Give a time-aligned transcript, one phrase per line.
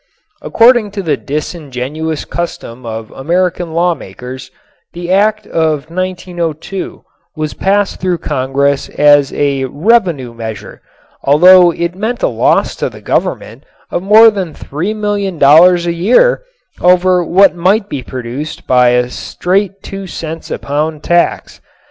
[0.41, 4.49] According to the disingenuous custom of American lawmakers
[4.93, 7.03] the Act of 1902
[7.35, 10.81] was passed through Congress as a "revenue measure,"
[11.23, 13.61] although it meant a loss to the Government
[13.91, 16.41] of more than three million dollars a year
[16.81, 21.61] over what might be produced by a straight two cents a pound tax.